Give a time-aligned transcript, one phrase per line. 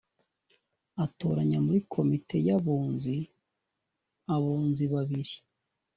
[1.05, 3.15] atoranya muri komite y abunzi
[4.35, 5.33] abunzi babiri